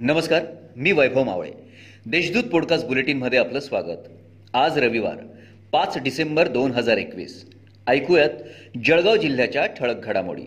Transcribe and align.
नमस्कार 0.00 0.42
मी 0.76 0.92
वैभव 0.92 1.24
मावळे. 1.24 1.50
देशदूत 2.06 2.42
पॉडकास्ट 2.42 2.86
बुलेटिनमध्ये 2.86 3.38
आपलं 3.38 3.60
स्वागत. 3.60 4.08
आज 4.54 4.78
रविवार 4.78 5.16
पाच 5.72 5.98
डिसेंबर 5.98 6.48
दोन 6.48 6.70
हजार 6.70 6.96
एकवीस. 6.96 7.50
ऐकूयात 7.86 8.28
जळगाव 8.84 9.16
जिल्ह्याच्या 9.16 9.66
ठळक 9.66 10.04
घडामोडी. 10.04 10.42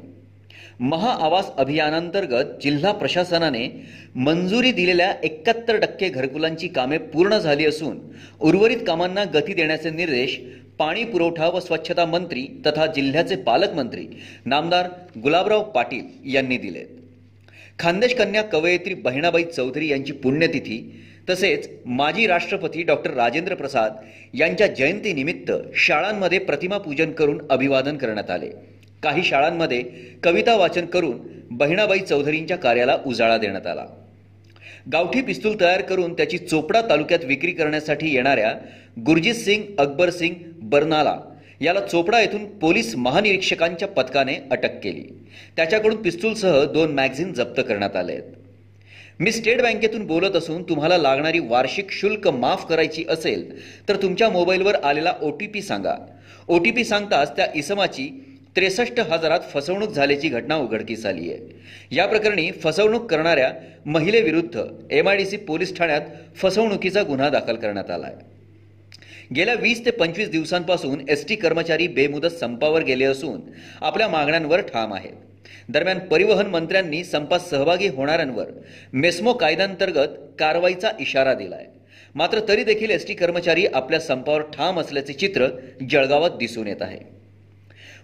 महाआवास 0.79 1.51
अभियानांतर्गत 1.57 2.43
जिल्हा 2.61 2.91
प्रशासनाने 2.91 3.85
मंजुरी 4.15 4.71
दिलेल्या 4.71 5.13
एकाहत्तर 5.23 5.79
टक्के 5.79 6.09
घरकुलांची 6.09 6.67
कामे 6.67 6.97
पूर्ण 6.97 7.37
झाली 7.37 7.65
असून 7.65 7.99
उर्वरित 8.41 8.77
कामांना 8.87 9.23
गती 9.23 9.53
देण्याचे 9.53 9.89
निर्देश 9.89 10.39
पाणी 10.79 11.03
पुरवठा 11.03 11.47
व 11.47 11.59
स्वच्छता 11.59 12.05
मंत्री 12.05 12.61
तथा 12.65 12.85
जिल्ह्याचे 12.85 13.35
पालकमंत्री 13.35 14.07
नामदार 14.45 14.87
गुलाबराव 15.23 15.63
पाटील 15.63 16.35
यांनी 16.35 16.57
दिलेत. 16.57 16.98
खानदेश 17.79 18.13
कन्या 18.15 18.41
कवयित्री 18.41 18.93
बहिणाबाई 18.93 19.43
चौधरी 19.43 19.87
यांची 19.87 20.13
पुण्यतिथी 20.13 20.79
तसेच 21.29 21.69
माजी 21.85 22.25
राष्ट्रपती 22.27 22.83
डॉक्टर 22.83 23.11
राजेंद्र 23.11 23.55
प्रसाद 23.55 23.93
यांच्या 24.33 24.67
जयंतीनिमित्त 24.67 25.51
शाळांमध्ये 25.75 26.39
प्रतिमा 26.39 26.77
पूजन 26.77 27.11
करून 27.11 27.39
अभिवादन 27.49 27.97
करण्यात 27.97 28.29
आले. 28.29 28.49
काही 29.03 29.23
शाळांमध्ये 29.23 29.81
कविता 30.23 30.55
वाचन 30.55 30.85
करून 30.85 31.17
बहिणाबाई 31.51 31.99
चौधरींच्या 31.99 32.57
कार्याला 32.57 32.97
उजाळा 33.05 33.37
देण्यात 33.37 33.67
आला. 33.67 33.85
गावठी 34.91 35.21
पिस्तूल 35.21 35.55
तयार 35.61 35.81
करून 35.81 36.13
त्याची 36.13 36.37
चोपडा 36.37 36.81
तालुक्यात 36.81 37.25
विक्री 37.25 37.51
करण्यासाठी 37.51 38.13
येणाऱ्या 38.15 38.53
गुरजीत 39.05 39.33
सिंग 39.33 39.63
अकबर 39.77 40.09
सिंग 40.09 40.35
बर्नाला 40.61 41.17
याला 41.61 41.79
चोपडा 41.81 42.19
येथून 42.19 42.45
पोलीस 42.59 42.95
महानिरीक्षकांच्या 42.95 43.87
पथकाने 43.87 44.35
अटक 44.51 44.79
केली. 44.83 45.03
त्याच्याकडून 45.55 46.01
पिस्तूलसह 46.01 46.63
दोन 46.63 46.93
मॅगझिन 46.93 47.33
जप्त 47.33 47.61
करण्यात 47.67 47.95
आले 47.95 48.11
आहेत. 48.11 48.23
मी 49.19 49.31
स्टेट 49.31 49.61
बँकेतून 49.61 50.05
बोलत 50.07 50.35
असून 50.35 50.61
तुम्हाला 50.63 50.97
लागणारी 50.97 51.39
वार्षिक 51.39 51.91
शुल्क 51.91 52.27
माफ 52.27 52.65
करायची 52.65 53.03
असेल 53.09 53.49
तर 53.89 54.01
तुमच्या 54.01 54.29
मोबाईलवर 54.29 54.75
आलेला 54.75 55.13
ओ 55.21 55.31
टी 55.31 55.47
पी 55.47 55.61
सांगा. 55.61 55.95
ओ 56.47 56.57
टी 56.57 56.71
पी 56.71 56.83
सांगताच 56.83 57.35
त्या 57.37 57.47
इसमाची 57.55 58.09
त्रेसष्ट 58.55 58.99
हजारात 58.99 59.39
फसवणूक 59.53 59.89
झाल्याची 59.89 60.29
घटना 60.29 60.55
उघडकीस 60.55 61.05
आली 61.05 61.31
आहे. 61.31 61.95
या 61.95 62.05
प्रकरणी 62.05 62.49
फसवणूक 62.51 63.09
करणाऱ्या 63.11 63.51
महिलेविरुद्ध 63.85 64.63
M 64.91 65.09
I 65.09 65.17
D 65.17 65.25
C 65.25 65.37
police 65.37 65.77
ठाण्यात 65.77 66.01
फसवणुकीचा 66.35 67.03
गुन्हा 67.03 67.29
दाखल 67.29 67.55
करण्यात 67.55 67.89
आला 67.89 68.05
आहे. 68.05 68.15
गेल्या 69.35 69.53
वीस 69.53 69.85
ते 69.85 69.91
पंचवीस 69.91 70.29
दिवसांपासून 70.29 71.01
एस 71.09 71.27
टी 71.27 71.35
कर्मचारी 71.35 71.87
बेमुदत 71.87 72.35
संपावर 72.39 72.83
गेले 72.83 73.05
असून 73.05 73.41
आपल्या 73.81 74.07
मागण्यांवर 74.07 74.61
ठाम 74.61 74.93
आहेत. 74.93 75.13
दरम्यान 75.69 75.99
परिवहन 75.99 76.47
मंत्र्यांनी 76.47 77.03
संपात 77.03 77.39
सहभागी 77.39 77.87
होणाऱ्यांवर 77.87 78.45
मेस्मो 78.93 79.33
कायद्यांतर्गत 79.33 80.15
कारवाईचा 80.39 80.91
इशारा 80.99 81.33
दिलाय. 81.33 81.65
मात्र 82.15 82.39
तरी 82.47 82.63
देखील 82.63 82.89
एस 82.89 83.07
टी 83.07 83.13
कर्मचारी 83.13 83.65
आपल्या 83.65 83.99
संपावर 83.99 84.41
ठाम 84.53 84.79
असल्याचे 84.79 85.13
चित्र 85.13 85.47
जळगावात 85.89 86.37
दिसून 86.39 86.67
येत 86.67 86.81
आहे. 86.81 86.99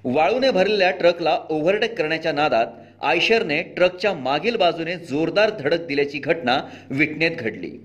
वाळूने 0.04 0.52
भरलेल्या 0.52 0.92
ट्रकला 0.92 1.38
ओव्हरटेक 1.50 1.98
करण्याच्या 1.98 2.32
नादात 2.32 2.68
आयशरने 3.02 3.62
ट्रकच्या 3.76 4.14
मागील 4.14 4.56
बाजूने 4.56 4.96
जोरदार 5.10 5.50
धडक 5.60 5.86
दिल्याची 5.88 6.20
घटना 6.20 6.60
विटनेत 6.90 7.32
घडली. 7.32 7.78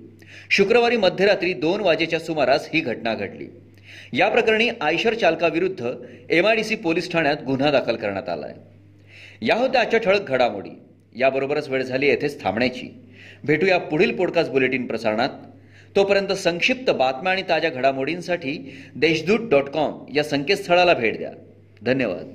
शुक्रवारी 0.50 0.96
मध्यरात्री 0.96 1.52
दोन 1.52 1.80
वाजेच्या 1.80 2.18
सुमारास 2.18 2.68
ही 2.74 2.80
घटना 2.80 3.14
घडली. 3.14 3.46
या 4.12 4.28
प्रकरणी 4.28 4.68
आयशर 4.80 5.14
चालकाविरुद्ध 5.14 5.92
एमआयडीसी 6.30 6.76
पोलीस 6.76 7.12
ठाण्यात 7.12 7.36
गुन्हा 7.46 7.70
दाखल 7.70 7.96
करण्यात 7.96 8.28
आला 8.28 8.46
आहे 8.46 8.54
या 9.46 9.54
होत्या 9.54 9.80
आजच्या 9.80 10.00
ठळक 10.00 10.28
घडामोडी. 10.28 10.70
याबरोबरच 11.16 11.68
वेळ 11.68 11.82
झाली 11.82 12.06
येथेच 12.06 12.42
थांबण्याची. 12.42 12.94
भेटूया 13.44 13.78
पुढील 13.78 14.16
पॉडकास्ट 14.16 14.50
बुलेटिन 14.50 14.86
प्रसारणात. 14.86 15.28
तोपर्यंत 15.96 16.28
संक्षिप्त 16.28 16.90
बातम्या 16.90 17.32
आणि 17.32 17.42
ताज्या 17.48 17.70
घडामोडींसाठी 17.70 18.76
देशदूत 18.96 19.50
डॉट 19.50 19.64
कॉम 19.64 20.04
या 20.14 20.22
संकेतस्थळाला 20.22 20.94
भेट 20.94 21.18
द्या. 21.18 21.30
धन्यवाद. 21.82 22.32